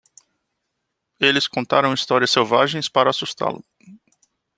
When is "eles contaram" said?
1.19-1.93